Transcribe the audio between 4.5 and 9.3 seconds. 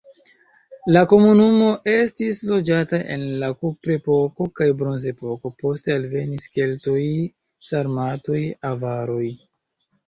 kaj bronzepoko, poste alvenis keltoj, sarmatoj, avaroj.